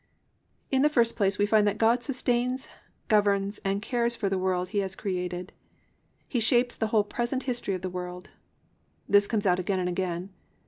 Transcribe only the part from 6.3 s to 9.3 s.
shapes the whole present history of the world. This